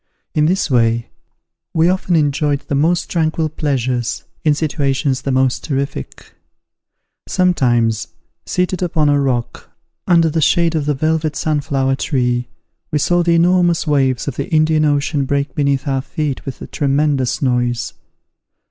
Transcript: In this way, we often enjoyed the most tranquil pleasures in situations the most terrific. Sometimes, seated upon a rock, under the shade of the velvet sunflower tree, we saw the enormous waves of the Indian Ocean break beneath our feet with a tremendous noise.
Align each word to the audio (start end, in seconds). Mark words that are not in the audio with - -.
In 0.33 0.47
this 0.47 0.71
way, 0.71 1.09
we 1.75 1.87
often 1.87 2.15
enjoyed 2.15 2.61
the 2.61 2.73
most 2.73 3.07
tranquil 3.07 3.49
pleasures 3.49 4.23
in 4.43 4.55
situations 4.55 5.21
the 5.21 5.31
most 5.31 5.63
terrific. 5.63 6.33
Sometimes, 7.27 8.07
seated 8.43 8.81
upon 8.81 9.09
a 9.09 9.21
rock, 9.21 9.69
under 10.07 10.27
the 10.27 10.41
shade 10.41 10.73
of 10.73 10.87
the 10.87 10.95
velvet 10.95 11.35
sunflower 11.35 11.97
tree, 11.97 12.47
we 12.91 12.97
saw 12.97 13.21
the 13.21 13.35
enormous 13.35 13.85
waves 13.85 14.27
of 14.27 14.37
the 14.37 14.49
Indian 14.49 14.85
Ocean 14.85 15.25
break 15.25 15.53
beneath 15.53 15.87
our 15.87 16.01
feet 16.01 16.47
with 16.47 16.63
a 16.63 16.65
tremendous 16.65 17.43
noise. 17.43 17.93